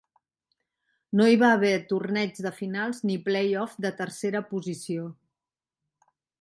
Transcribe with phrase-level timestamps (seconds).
[1.19, 5.09] No hi va haver torneig de finals ni playoff de tercera posició.